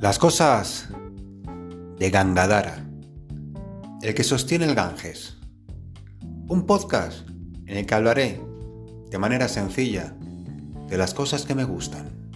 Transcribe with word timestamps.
Las 0.00 0.18
cosas 0.18 0.88
de 1.98 2.08
Gangadara, 2.08 2.88
el 4.00 4.14
que 4.14 4.24
sostiene 4.24 4.64
el 4.64 4.74
Ganges. 4.74 5.36
Un 6.48 6.64
podcast 6.64 7.28
en 7.66 7.76
el 7.76 7.84
que 7.84 7.94
hablaré 7.94 8.40
de 9.10 9.18
manera 9.18 9.46
sencilla 9.46 10.16
de 10.88 10.96
las 10.96 11.12
cosas 11.12 11.44
que 11.44 11.54
me 11.54 11.64
gustan. 11.64 12.32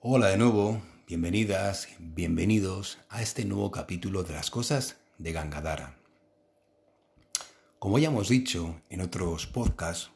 Hola 0.00 0.30
de 0.30 0.36
nuevo, 0.36 0.82
bienvenidas, 1.06 1.90
bienvenidos 2.00 2.98
a 3.08 3.22
este 3.22 3.44
nuevo 3.44 3.70
capítulo 3.70 4.24
de 4.24 4.32
las 4.32 4.50
cosas 4.50 4.96
de 5.18 5.30
Gangadara. 5.30 5.98
Como 7.78 8.00
ya 8.00 8.08
hemos 8.08 8.28
dicho 8.28 8.82
en 8.90 9.00
otros 9.00 9.46
podcasts, 9.46 10.10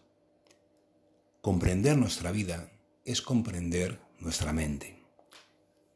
comprender 1.43 1.99
nuestra 1.99 2.31
vida 2.31 2.71
es 3.05 3.21
comprender 3.21 4.01
nuestra 4.21 4.53
mente 4.53 5.03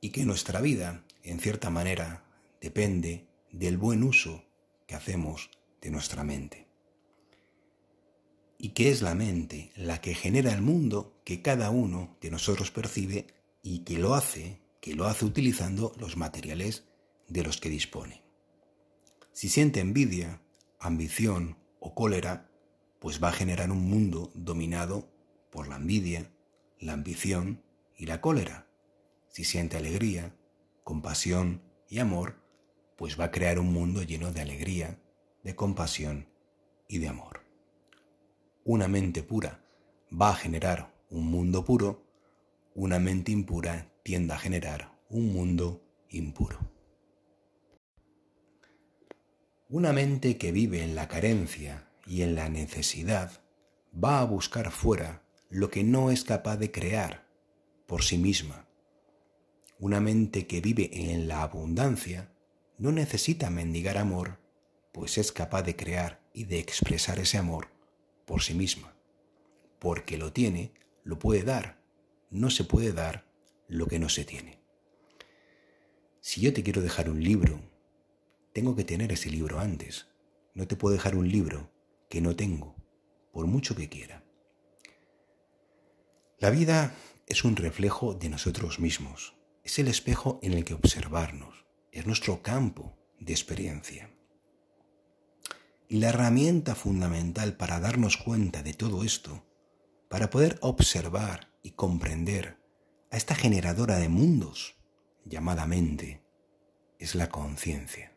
y 0.00 0.10
que 0.10 0.24
nuestra 0.24 0.60
vida, 0.60 1.04
en 1.22 1.38
cierta 1.38 1.70
manera, 1.70 2.24
depende 2.60 3.28
del 3.52 3.78
buen 3.78 4.02
uso 4.02 4.42
que 4.88 4.96
hacemos 4.96 5.50
de 5.80 5.90
nuestra 5.90 6.24
mente. 6.24 6.66
Y 8.58 8.70
que 8.70 8.90
es 8.90 9.02
la 9.02 9.14
mente 9.14 9.70
la 9.76 10.00
que 10.00 10.16
genera 10.16 10.52
el 10.52 10.62
mundo 10.62 11.22
que 11.24 11.42
cada 11.42 11.70
uno 11.70 12.16
de 12.20 12.32
nosotros 12.32 12.72
percibe 12.72 13.28
y 13.62 13.84
que 13.84 14.00
lo 14.00 14.16
hace, 14.16 14.60
que 14.80 14.96
lo 14.96 15.06
hace 15.06 15.24
utilizando 15.24 15.94
los 15.96 16.16
materiales 16.16 16.88
de 17.28 17.44
los 17.44 17.58
que 17.58 17.68
dispone. 17.68 18.24
Si 19.32 19.48
siente 19.48 19.78
envidia, 19.78 20.42
ambición 20.80 21.56
o 21.78 21.94
cólera, 21.94 22.50
pues 22.98 23.22
va 23.22 23.28
a 23.28 23.32
generar 23.32 23.70
un 23.70 23.88
mundo 23.88 24.32
dominado 24.34 25.14
por 25.50 25.68
la 25.68 25.76
envidia, 25.76 26.30
la 26.78 26.92
ambición 26.92 27.62
y 27.96 28.06
la 28.06 28.20
cólera. 28.20 28.66
Si 29.28 29.44
siente 29.44 29.76
alegría, 29.76 30.34
compasión 30.84 31.62
y 31.88 31.98
amor, 31.98 32.36
pues 32.96 33.18
va 33.18 33.24
a 33.24 33.30
crear 33.30 33.58
un 33.58 33.72
mundo 33.72 34.02
lleno 34.02 34.32
de 34.32 34.40
alegría, 34.40 34.98
de 35.42 35.54
compasión 35.54 36.28
y 36.88 36.98
de 36.98 37.08
amor. 37.08 37.40
Una 38.64 38.88
mente 38.88 39.22
pura 39.22 39.64
va 40.10 40.30
a 40.30 40.34
generar 40.34 40.94
un 41.10 41.26
mundo 41.30 41.64
puro, 41.64 42.04
una 42.74 42.98
mente 42.98 43.32
impura 43.32 43.92
tiende 44.02 44.34
a 44.34 44.38
generar 44.38 44.98
un 45.08 45.32
mundo 45.32 45.82
impuro. 46.10 46.58
Una 49.68 49.92
mente 49.92 50.38
que 50.38 50.52
vive 50.52 50.82
en 50.82 50.94
la 50.94 51.08
carencia 51.08 51.88
y 52.06 52.22
en 52.22 52.34
la 52.34 52.48
necesidad 52.48 53.42
va 53.92 54.20
a 54.20 54.24
buscar 54.24 54.70
fuera 54.70 55.25
lo 55.48 55.70
que 55.70 55.84
no 55.84 56.10
es 56.10 56.24
capaz 56.24 56.56
de 56.56 56.70
crear 56.70 57.28
por 57.86 58.02
sí 58.02 58.18
misma. 58.18 58.66
Una 59.78 60.00
mente 60.00 60.46
que 60.46 60.60
vive 60.60 60.90
en 61.12 61.28
la 61.28 61.42
abundancia 61.42 62.32
no 62.78 62.92
necesita 62.92 63.50
mendigar 63.50 63.96
amor, 63.96 64.38
pues 64.92 65.18
es 65.18 65.32
capaz 65.32 65.62
de 65.62 65.76
crear 65.76 66.20
y 66.32 66.44
de 66.44 66.58
expresar 66.58 67.18
ese 67.18 67.38
amor 67.38 67.68
por 68.24 68.42
sí 68.42 68.54
misma. 68.54 68.96
Porque 69.78 70.18
lo 70.18 70.32
tiene, 70.32 70.72
lo 71.04 71.18
puede 71.18 71.42
dar. 71.42 71.80
No 72.30 72.50
se 72.50 72.64
puede 72.64 72.92
dar 72.92 73.30
lo 73.68 73.86
que 73.86 73.98
no 73.98 74.08
se 74.08 74.24
tiene. 74.24 74.58
Si 76.20 76.40
yo 76.40 76.52
te 76.52 76.64
quiero 76.64 76.82
dejar 76.82 77.08
un 77.08 77.22
libro, 77.22 77.60
tengo 78.52 78.74
que 78.74 78.84
tener 78.84 79.12
ese 79.12 79.30
libro 79.30 79.60
antes. 79.60 80.08
No 80.54 80.66
te 80.66 80.74
puedo 80.74 80.94
dejar 80.94 81.14
un 81.14 81.28
libro 81.28 81.70
que 82.08 82.20
no 82.20 82.34
tengo, 82.34 82.74
por 83.32 83.46
mucho 83.46 83.76
que 83.76 83.88
quiera. 83.88 84.25
La 86.38 86.50
vida 86.50 86.92
es 87.26 87.44
un 87.44 87.56
reflejo 87.56 88.12
de 88.12 88.28
nosotros 88.28 88.78
mismos, 88.78 89.34
es 89.64 89.78
el 89.78 89.88
espejo 89.88 90.38
en 90.42 90.52
el 90.52 90.66
que 90.66 90.74
observarnos, 90.74 91.64
es 91.92 92.06
nuestro 92.06 92.42
campo 92.42 92.94
de 93.18 93.32
experiencia. 93.32 94.10
Y 95.88 95.96
la 95.96 96.10
herramienta 96.10 96.74
fundamental 96.74 97.56
para 97.56 97.80
darnos 97.80 98.18
cuenta 98.18 98.62
de 98.62 98.74
todo 98.74 99.02
esto, 99.02 99.46
para 100.10 100.28
poder 100.28 100.58
observar 100.60 101.54
y 101.62 101.70
comprender 101.70 102.58
a 103.10 103.16
esta 103.16 103.34
generadora 103.34 103.96
de 103.96 104.10
mundos 104.10 104.76
llamada 105.24 105.66
mente, 105.66 106.22
es 106.98 107.14
la 107.14 107.30
conciencia. 107.30 108.12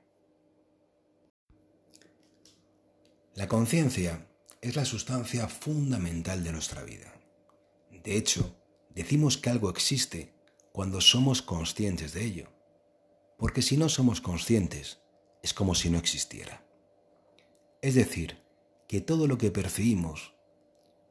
La 3.33 3.47
conciencia 3.47 4.27
es 4.59 4.75
la 4.75 4.83
sustancia 4.83 5.47
fundamental 5.47 6.43
de 6.43 6.51
nuestra 6.51 6.83
vida. 6.83 7.18
De 8.03 8.17
hecho, 8.17 8.55
decimos 8.89 9.37
que 9.37 9.49
algo 9.49 9.69
existe 9.69 10.33
cuando 10.71 11.01
somos 11.01 11.41
conscientes 11.41 12.13
de 12.13 12.23
ello, 12.25 12.47
porque 13.37 13.61
si 13.61 13.77
no 13.77 13.89
somos 13.89 14.21
conscientes, 14.21 14.99
es 15.41 15.53
como 15.53 15.75
si 15.75 15.89
no 15.89 15.97
existiera. 15.97 16.65
Es 17.81 17.95
decir, 17.95 18.37
que 18.87 19.01
todo 19.01 19.27
lo 19.27 19.37
que 19.37 19.51
percibimos, 19.51 20.33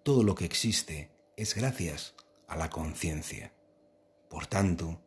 todo 0.02 0.22
lo 0.22 0.34
que 0.34 0.44
existe, 0.44 1.10
es 1.36 1.54
gracias 1.54 2.14
a 2.46 2.56
la 2.56 2.70
conciencia. 2.70 3.52
Por 4.28 4.46
tanto, 4.46 5.00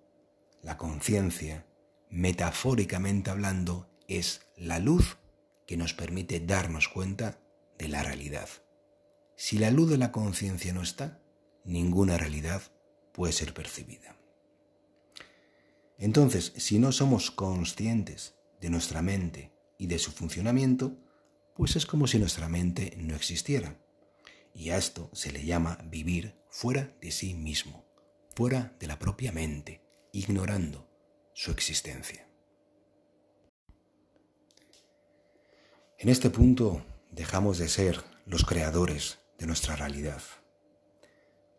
la 0.61 0.77
conciencia, 0.77 1.65
metafóricamente 2.09 3.29
hablando, 3.29 3.89
es 4.07 4.41
la 4.55 4.79
luz 4.79 5.17
que 5.65 5.77
nos 5.77 5.93
permite 5.93 6.39
darnos 6.39 6.87
cuenta 6.87 7.39
de 7.77 7.87
la 7.87 8.03
realidad. 8.03 8.49
Si 9.35 9.57
la 9.57 9.71
luz 9.71 9.89
de 9.89 9.97
la 9.97 10.11
conciencia 10.11 10.73
no 10.73 10.81
está, 10.81 11.20
ninguna 11.63 12.17
realidad 12.17 12.61
puede 13.13 13.33
ser 13.33 13.53
percibida. 13.53 14.17
Entonces, 15.97 16.53
si 16.57 16.79
no 16.79 16.91
somos 16.91 17.29
conscientes 17.29 18.35
de 18.59 18.69
nuestra 18.69 19.01
mente 19.01 19.51
y 19.77 19.87
de 19.87 19.99
su 19.99 20.11
funcionamiento, 20.11 20.97
pues 21.55 21.75
es 21.75 21.85
como 21.85 22.07
si 22.07 22.17
nuestra 22.17 22.49
mente 22.49 22.95
no 22.97 23.15
existiera. 23.15 23.79
Y 24.53 24.71
a 24.71 24.77
esto 24.77 25.09
se 25.13 25.31
le 25.31 25.45
llama 25.45 25.77
vivir 25.85 26.35
fuera 26.49 26.95
de 27.01 27.11
sí 27.11 27.33
mismo, 27.33 27.85
fuera 28.35 28.75
de 28.79 28.87
la 28.87 28.97
propia 28.97 29.31
mente, 29.31 29.81
ignorando 30.11 30.89
su 31.33 31.51
existencia. 31.51 32.27
En 35.99 36.09
este 36.09 36.31
punto 36.31 36.83
dejamos 37.11 37.59
de 37.59 37.69
ser 37.69 38.03
los 38.25 38.43
creadores 38.43 39.19
de 39.37 39.45
nuestra 39.45 39.75
realidad. 39.75 40.21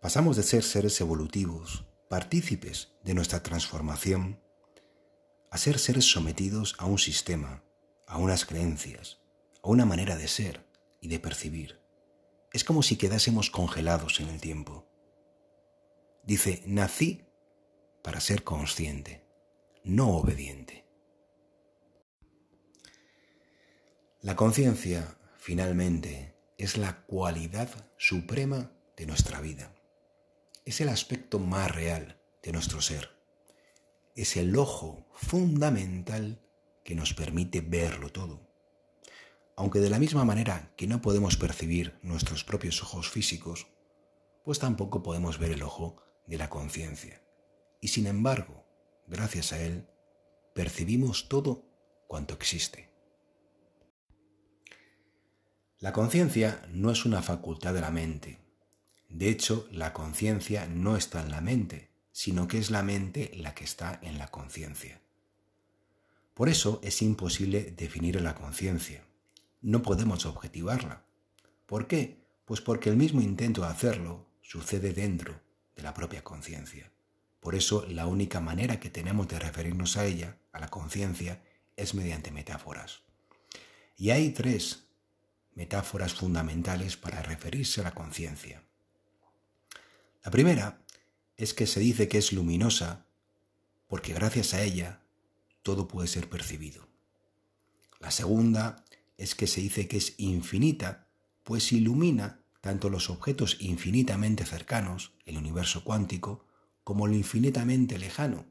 Pasamos 0.02 0.36
de 0.36 0.42
ser 0.42 0.64
seres 0.64 1.00
evolutivos, 1.00 1.84
partícipes 2.08 2.90
de 3.04 3.14
nuestra 3.14 3.40
transformación, 3.44 4.42
a 5.48 5.58
ser 5.58 5.78
seres 5.78 6.10
sometidos 6.10 6.74
a 6.78 6.86
un 6.86 6.98
sistema, 6.98 7.62
a 8.08 8.18
unas 8.18 8.44
creencias, 8.44 9.20
a 9.62 9.68
una 9.68 9.84
manera 9.84 10.16
de 10.16 10.26
ser 10.26 10.66
y 11.00 11.06
de 11.06 11.20
percibir. 11.20 11.80
Es 12.52 12.64
como 12.64 12.82
si 12.82 12.96
quedásemos 12.96 13.48
congelados 13.48 14.18
en 14.18 14.28
el 14.28 14.40
tiempo. 14.40 14.88
Dice, 16.24 16.64
nací 16.66 17.24
para 18.02 18.18
ser 18.18 18.42
consciente, 18.42 19.24
no 19.84 20.16
obediente. 20.16 20.84
La 24.20 24.34
conciencia, 24.34 25.16
finalmente, 25.38 26.34
es 26.58 26.76
la 26.76 27.02
cualidad 27.04 27.68
suprema 27.98 28.72
de 28.96 29.06
nuestra 29.06 29.40
vida. 29.40 29.72
Es 30.64 30.80
el 30.80 30.88
aspecto 30.90 31.40
más 31.40 31.74
real 31.74 32.20
de 32.42 32.52
nuestro 32.52 32.80
ser. 32.80 33.10
Es 34.14 34.36
el 34.36 34.56
ojo 34.56 35.08
fundamental 35.12 36.40
que 36.84 36.94
nos 36.94 37.14
permite 37.14 37.60
verlo 37.60 38.10
todo. 38.10 38.48
Aunque 39.56 39.80
de 39.80 39.90
la 39.90 39.98
misma 39.98 40.24
manera 40.24 40.72
que 40.76 40.86
no 40.86 41.02
podemos 41.02 41.36
percibir 41.36 41.98
nuestros 42.02 42.44
propios 42.44 42.80
ojos 42.80 43.10
físicos, 43.10 43.66
pues 44.44 44.60
tampoco 44.60 45.02
podemos 45.02 45.38
ver 45.38 45.50
el 45.50 45.62
ojo 45.62 46.00
de 46.26 46.38
la 46.38 46.48
conciencia. 46.48 47.22
Y 47.80 47.88
sin 47.88 48.06
embargo, 48.06 48.64
gracias 49.08 49.52
a 49.52 49.60
él, 49.60 49.88
percibimos 50.54 51.28
todo 51.28 51.66
cuanto 52.06 52.34
existe. 52.34 52.92
La 55.80 55.92
conciencia 55.92 56.64
no 56.70 56.92
es 56.92 57.04
una 57.04 57.20
facultad 57.20 57.74
de 57.74 57.80
la 57.80 57.90
mente. 57.90 58.41
De 59.12 59.28
hecho, 59.28 59.68
la 59.70 59.92
conciencia 59.92 60.66
no 60.66 60.96
está 60.96 61.20
en 61.20 61.30
la 61.30 61.42
mente, 61.42 61.90
sino 62.12 62.48
que 62.48 62.56
es 62.56 62.70
la 62.70 62.82
mente 62.82 63.30
la 63.36 63.54
que 63.54 63.64
está 63.64 64.00
en 64.02 64.16
la 64.16 64.28
conciencia. 64.28 65.02
Por 66.32 66.48
eso 66.48 66.80
es 66.82 67.02
imposible 67.02 67.74
definir 67.76 68.18
la 68.22 68.34
conciencia. 68.34 69.04
No 69.60 69.82
podemos 69.82 70.24
objetivarla. 70.24 71.04
¿Por 71.66 71.86
qué? 71.86 72.24
Pues 72.46 72.62
porque 72.62 72.88
el 72.88 72.96
mismo 72.96 73.20
intento 73.20 73.60
de 73.60 73.68
hacerlo 73.68 74.26
sucede 74.40 74.94
dentro 74.94 75.38
de 75.76 75.82
la 75.82 75.92
propia 75.92 76.24
conciencia. 76.24 76.90
Por 77.38 77.54
eso 77.54 77.84
la 77.90 78.06
única 78.06 78.40
manera 78.40 78.80
que 78.80 78.88
tenemos 78.88 79.28
de 79.28 79.38
referirnos 79.38 79.98
a 79.98 80.06
ella, 80.06 80.38
a 80.52 80.58
la 80.58 80.68
conciencia, 80.68 81.42
es 81.76 81.92
mediante 81.92 82.30
metáforas. 82.30 83.02
Y 83.98 84.08
hay 84.08 84.30
tres 84.30 84.84
metáforas 85.54 86.14
fundamentales 86.14 86.96
para 86.96 87.20
referirse 87.20 87.82
a 87.82 87.84
la 87.84 87.94
conciencia. 87.94 88.62
La 90.22 90.30
primera 90.30 90.82
es 91.36 91.54
que 91.54 91.66
se 91.66 91.80
dice 91.80 92.08
que 92.08 92.18
es 92.18 92.32
luminosa 92.32 93.06
porque 93.88 94.14
gracias 94.14 94.54
a 94.54 94.62
ella 94.62 95.02
todo 95.62 95.88
puede 95.88 96.08
ser 96.08 96.28
percibido. 96.28 96.88
La 98.00 98.10
segunda 98.10 98.84
es 99.18 99.34
que 99.34 99.46
se 99.46 99.60
dice 99.60 99.88
que 99.88 99.96
es 99.96 100.14
infinita, 100.18 101.08
pues 101.44 101.72
ilumina 101.72 102.40
tanto 102.60 102.90
los 102.90 103.10
objetos 103.10 103.56
infinitamente 103.60 104.46
cercanos, 104.46 105.12
el 105.26 105.36
universo 105.36 105.84
cuántico, 105.84 106.44
como 106.84 107.06
lo 107.06 107.14
infinitamente 107.14 107.98
lejano. 107.98 108.46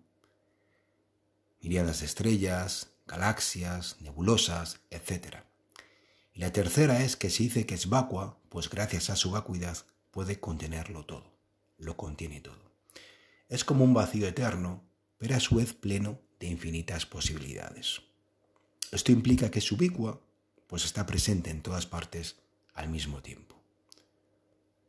Miriadas 1.62 2.02
de 2.02 2.06
estrellas, 2.06 2.92
galaxias, 3.08 3.98
nebulosas, 4.02 4.82
etc. 4.90 5.38
Y 6.34 6.40
la 6.40 6.52
tercera 6.52 7.04
es 7.04 7.16
que 7.16 7.30
se 7.30 7.44
dice 7.44 7.66
que 7.66 7.76
es 7.76 7.90
vacua, 7.90 8.38
pues 8.50 8.70
gracias 8.70 9.10
a 9.10 9.16
su 9.16 9.32
vacuidad 9.32 9.78
puede 10.12 10.40
contenerlo 10.40 11.06
todo, 11.06 11.31
lo 11.82 11.98
contiene 11.98 12.40
todo. 12.40 12.72
Es 13.50 13.66
como 13.66 13.84
un 13.84 13.94
vacío 13.94 14.28
eterno, 14.28 14.84
pero 15.18 15.36
a 15.36 15.40
su 15.40 15.56
vez 15.56 15.74
pleno 15.74 16.20
de 16.40 16.48
infinitas 16.48 17.06
posibilidades. 17.06 18.02
Esto 18.92 19.12
implica 19.12 19.52
que 19.52 19.60
es 19.60 19.72
ubicua, 19.72 20.22
pues 20.68 20.86
está 20.86 21.06
presente 21.06 21.50
en 21.50 21.62
todas 21.62 21.86
partes 21.86 22.38
al 22.74 22.90
mismo 22.90 23.22
tiempo. 23.22 23.62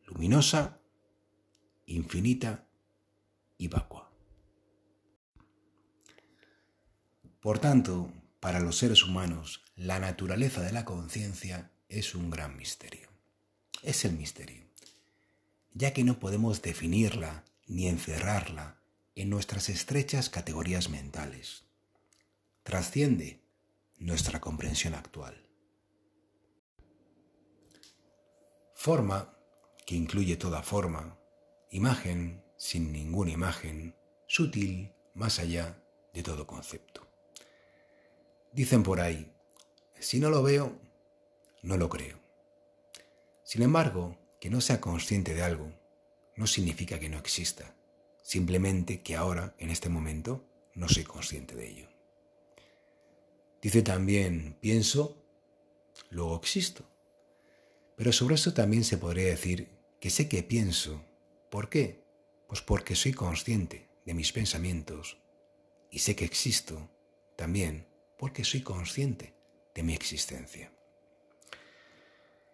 Luminosa, 0.07 0.79
infinita 1.87 2.67
y 3.59 3.69
vacua. 3.69 4.11
Por 7.41 7.59
tanto, 7.59 8.13
para 8.39 8.61
los 8.61 8.79
seres 8.79 9.03
humanos, 9.03 9.65
la 9.75 9.99
naturaleza 9.99 10.61
de 10.63 10.73
la 10.73 10.85
conciencia 10.85 11.73
es 11.89 12.15
un 12.15 12.31
gran 12.31 12.57
misterio. 12.57 13.09
Es 13.83 14.05
el 14.05 14.13
misterio, 14.13 14.65
ya 15.75 15.93
que 15.93 16.05
no 16.05 16.19
podemos 16.19 16.63
definirla 16.63 17.45
ni 17.67 17.89
encerrarla 17.89 18.81
en 19.15 19.31
nuestras 19.31 19.69
estrechas 19.69 20.31
categorías 20.31 20.89
mentales. 20.89 21.65
Trasciende 22.63 23.43
nuestra 23.99 24.41
comprensión 24.41 24.95
actual. 24.95 25.49
Forma, 28.75 29.37
que 29.87 29.95
incluye 29.95 30.37
toda 30.37 30.63
forma, 30.63 31.19
imagen 31.71 32.43
sin 32.57 32.93
ninguna 32.93 33.33
imagen, 33.33 33.97
sutil 34.29 34.93
más 35.15 35.41
allá 35.41 35.83
de 36.13 36.23
todo 36.23 36.47
concepto. 36.47 37.09
Dicen 38.53 38.83
por 38.83 39.01
ahí, 39.01 39.33
si 39.99 40.21
no 40.21 40.31
lo 40.31 40.43
veo, 40.43 40.79
no 41.63 41.77
lo 41.77 41.89
creo. 41.89 42.19
Sin 43.45 43.63
embargo, 43.63 44.17
que 44.43 44.51
no 44.51 44.61
sea 44.61 44.81
consciente 44.81 45.35
de 45.35 45.43
algo 45.45 45.73
no 46.35 46.49
significa 46.49 46.99
que 46.99 47.09
no 47.09 47.17
exista, 47.17 47.77
simplemente 48.25 49.01
que 49.01 49.15
ahora, 49.15 49.55
en 49.57 49.71
este 49.71 49.89
momento, 49.89 50.45
no 50.75 50.89
soy 50.89 51.05
consciente 51.05 51.55
de 51.55 51.69
ello. 51.69 51.89
Dice 53.63 53.83
también, 53.83 54.57
pienso, 54.61 55.25
luego 56.11 56.35
existo. 56.35 56.85
Pero 57.95 58.11
sobre 58.11 58.35
eso 58.35 58.53
también 58.53 58.83
se 58.83 58.99
podría 58.99 59.27
decir 59.27 59.69
que 60.01 60.11
sé 60.11 60.29
que 60.29 60.43
pienso. 60.43 61.05
¿Por 61.49 61.69
qué? 61.69 62.03
Pues 62.49 62.63
porque 62.63 62.97
soy 62.97 63.13
consciente 63.13 63.91
de 64.05 64.15
mis 64.15 64.33
pensamientos 64.33 65.19
y 65.89 66.01
sé 66.01 66.17
que 66.17 66.25
existo 66.25 66.91
también 67.37 67.87
porque 68.19 68.43
soy 68.43 68.63
consciente 68.63 69.37
de 69.73 69.85
mi 69.85 69.95
existencia. 69.95 70.73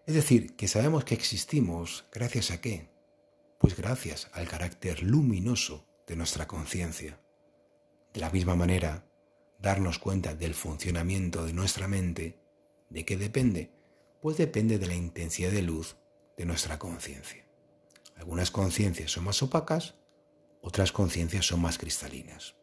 Es 0.08 0.14
decir, 0.14 0.56
que 0.56 0.68
sabemos 0.68 1.04
que 1.04 1.14
existimos 1.14 2.06
gracias 2.10 2.50
a 2.50 2.62
qué? 2.62 2.88
Pues 3.58 3.76
gracias 3.76 4.30
al 4.32 4.48
carácter 4.48 5.02
luminoso 5.02 5.86
de 6.06 6.16
nuestra 6.16 6.48
conciencia. 6.48 7.20
De 8.14 8.20
la 8.20 8.30
misma 8.30 8.56
manera, 8.56 9.04
darnos 9.58 9.98
cuenta 9.98 10.34
del 10.34 10.54
funcionamiento 10.54 11.44
de 11.44 11.52
nuestra 11.52 11.88
mente, 11.88 12.40
¿de 12.88 13.04
qué 13.04 13.18
depende? 13.18 13.70
Pues 14.22 14.38
depende 14.38 14.78
de 14.78 14.86
la 14.86 14.94
intensidad 14.94 15.50
de 15.50 15.60
luz 15.60 15.98
de 16.38 16.46
nuestra 16.46 16.78
conciencia. 16.78 17.44
Algunas 18.16 18.50
conciencias 18.50 19.10
son 19.10 19.24
más 19.24 19.42
opacas, 19.42 19.96
otras 20.62 20.90
conciencias 20.90 21.44
son 21.44 21.60
más 21.60 21.76
cristalinas. 21.76 22.54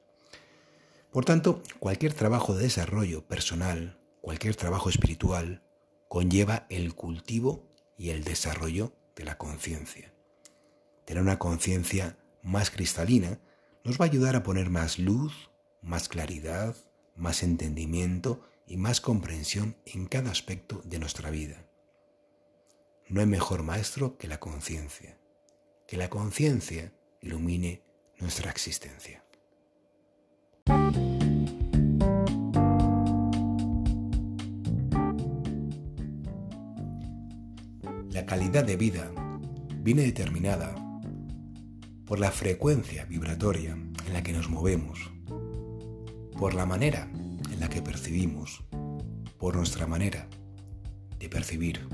Por 1.11 1.25
tanto, 1.25 1.61
cualquier 1.77 2.15
trabajo 2.15 2.55
de 2.55 2.63
desarrollo 2.63 3.27
personal, 3.27 3.99
cualquier 4.21 4.55
trabajo 4.55 4.89
espiritual, 4.89 5.61
conlleva 6.07 6.65
el 6.69 6.95
cultivo 6.95 7.67
y 7.97 8.09
el 8.09 8.23
desarrollo 8.23 8.93
de 9.15 9.25
la 9.25 9.37
conciencia. 9.37 10.13
Tener 11.05 11.21
una 11.21 11.39
conciencia 11.39 12.17
más 12.41 12.71
cristalina 12.71 13.39
nos 13.83 13.99
va 13.99 14.05
a 14.05 14.07
ayudar 14.07 14.35
a 14.35 14.43
poner 14.43 14.69
más 14.69 14.99
luz, 14.99 15.51
más 15.81 16.09
claridad, 16.09 16.75
más 17.15 17.43
entendimiento 17.43 18.41
y 18.67 18.77
más 18.77 19.01
comprensión 19.01 19.77
en 19.85 20.07
cada 20.07 20.31
aspecto 20.31 20.81
de 20.85 20.99
nuestra 20.99 21.29
vida. 21.29 21.65
No 23.07 23.21
hay 23.21 23.27
mejor 23.27 23.63
maestro 23.63 24.17
que 24.17 24.27
la 24.27 24.39
conciencia. 24.39 25.19
Que 25.87 25.97
la 25.97 26.09
conciencia 26.09 26.91
ilumine 27.21 27.83
nuestra 28.17 28.49
existencia. 28.49 29.24
Calidad 38.35 38.65
de 38.65 38.75
vida 38.75 39.09
viene 39.77 40.01
determinada 40.01 40.75
por 42.05 42.19
la 42.19 42.31
frecuencia 42.31 43.05
vibratoria 43.05 43.77
en 44.05 44.11
la 44.11 44.23
que 44.23 44.33
nos 44.33 44.49
movemos, 44.49 45.09
por 46.37 46.53
la 46.53 46.65
manera 46.65 47.09
en 47.13 47.59
la 47.61 47.69
que 47.69 47.81
percibimos, 47.81 48.61
por 49.37 49.55
nuestra 49.55 49.87
manera 49.87 50.27
de 51.17 51.29
percibir. 51.29 51.87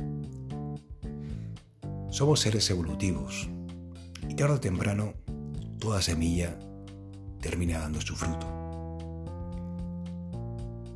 Somos 2.09 2.39
seres 2.39 2.67
evolutivos 2.71 3.47
y 4.27 4.33
tarde 4.33 4.55
o 4.55 4.59
temprano 4.59 5.13
toda 5.77 6.01
semilla 6.01 6.57
termina 7.39 7.77
dando 7.77 8.01
su 8.01 8.15
fruto. 8.15 8.47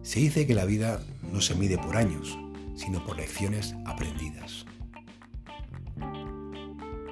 Se 0.01 0.19
dice 0.21 0.47
que 0.47 0.55
la 0.55 0.65
vida 0.65 1.03
no 1.31 1.39
se 1.39 1.53
mide 1.53 1.77
por 1.77 1.97
años, 1.97 2.35
sino 2.75 3.05
por 3.05 3.17
lecciones 3.17 3.75
aprendidas. 3.85 4.65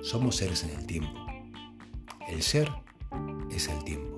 Somos 0.03 0.35
seres 0.35 0.65
en 0.65 0.71
el 0.71 0.85
tiempo. 0.85 1.25
El 2.27 2.41
ser 2.41 2.69
es 3.49 3.69
el 3.69 3.81
tiempo. 3.85 4.17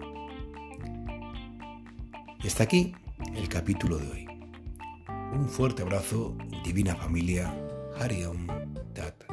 Y 2.43 2.47
hasta 2.47 2.63
aquí 2.63 2.95
el 3.35 3.47
capítulo 3.47 3.99
de 3.99 4.09
hoy. 4.09 4.27
Un 5.33 5.47
fuerte 5.47 5.83
abrazo, 5.83 6.35
divina 6.63 6.95
familia, 6.95 7.53
Hariom 7.99 8.47
Dat. 8.95 9.25